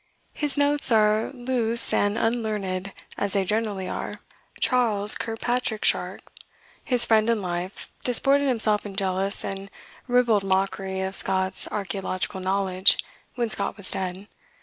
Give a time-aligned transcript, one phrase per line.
[0.33, 4.19] "His notes are loose and unlearned, as they generally are."
[4.59, 6.27] Charles Kirkpatrick Sharpe,
[6.83, 9.69] his friend in life, disported himself in jealous and
[10.07, 12.97] ribald mockery of Scott's archaeological knowledge,
[13.35, 14.27] when Scott was dead.